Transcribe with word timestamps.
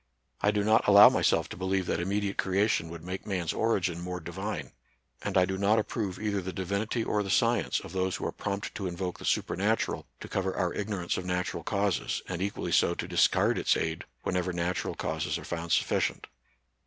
I 0.41 0.49
do 0.49 0.63
not 0.63 0.87
allow 0.87 1.09
myself 1.09 1.47
to 1.49 1.55
believe 1.57 1.85
that 1.85 1.99
immediate 1.99 2.39
creation 2.39 2.89
would 2.89 3.03
make 3.03 3.27
man's 3.27 3.53
origin 3.53 4.01
more 4.01 4.19
divine. 4.19 4.71
And 5.21 5.37
I 5.37 5.45
do 5.45 5.59
not 5.59 5.77
approve 5.77 6.17
either 6.19 6.41
the 6.41 6.51
divinity 6.51 7.03
or 7.03 7.21
the 7.21 7.29
science, 7.29 7.79
of 7.81 7.91
those 7.93 8.15
who 8.15 8.25
are 8.25 8.31
prompt 8.31 8.73
to 8.73 8.87
invoke 8.87 9.19
the 9.19 9.25
super 9.25 9.55
natural 9.55 10.07
to 10.21 10.27
cover 10.27 10.55
our 10.57 10.73
ignorance 10.73 11.17
of 11.17 11.25
natural 11.27 11.61
causes, 11.61 12.23
and 12.27 12.41
equally 12.41 12.71
so 12.71 12.95
to 12.95 13.07
discard 13.07 13.59
its 13.59 13.77
aid 13.77 14.05
whenever 14.23 14.51
natu 14.51 14.85
ral 14.85 14.95
causes 14.95 15.37
are 15.37 15.45
found 15.45 15.71
sufficient. 15.71 16.25